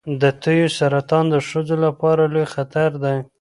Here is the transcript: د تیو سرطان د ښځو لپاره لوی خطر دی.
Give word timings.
د 0.21 0.23
تیو 0.41 0.67
سرطان 0.77 1.25
د 1.33 1.35
ښځو 1.47 1.75
لپاره 1.85 2.23
لوی 2.33 2.45
خطر 2.53 2.89
دی. 3.03 3.17